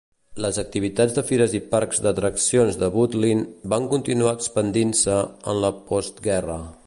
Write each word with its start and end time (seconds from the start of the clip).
Les 0.43 0.55
activitats 0.61 1.11
de 1.17 1.23
fires 1.31 1.53
i 1.59 1.61
parcs 1.73 2.01
d'atraccions 2.05 2.79
de 2.85 2.91
Butlin 2.97 3.45
van 3.75 3.87
continuar 3.93 4.35
expandint-se 4.39 5.23
en 5.53 5.63
la 5.67 5.75
postguerra. 5.93 6.61